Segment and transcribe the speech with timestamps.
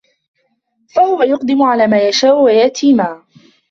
[0.95, 3.23] فَهُوَ يَقْدَمُ عَلَى مَا يَشَاءُ وَيَأْتِي مَا